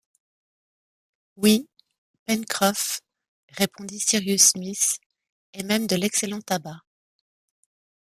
[1.37, 1.69] Oui,
[2.25, 3.01] Pencroff,
[3.49, 4.97] répondit Cyrus Smith,
[5.53, 6.81] et même de l’excellent tabac